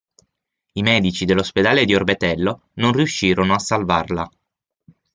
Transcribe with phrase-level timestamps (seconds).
[0.71, 4.27] I medici dell’ospedale di Orbetello non riuscirono a salvarla.